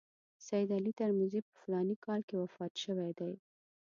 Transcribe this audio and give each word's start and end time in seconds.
سید 0.45 0.69
علي 0.77 0.91
ترمذي 0.99 1.39
په 1.47 1.53
فلاني 1.61 1.95
کال 2.05 2.21
کې 2.27 2.35
وفات 2.43 2.73
شوی 2.83 3.11
دی. 3.19 3.33